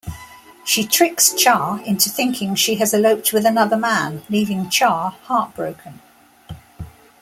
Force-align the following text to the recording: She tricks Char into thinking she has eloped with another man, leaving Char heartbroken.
She 0.65 0.87
tricks 0.87 1.31
Char 1.31 1.79
into 1.85 2.09
thinking 2.09 2.55
she 2.55 2.73
has 2.77 2.91
eloped 2.91 3.33
with 3.33 3.45
another 3.45 3.77
man, 3.77 4.23
leaving 4.31 4.67
Char 4.67 5.11
heartbroken. 5.25 5.99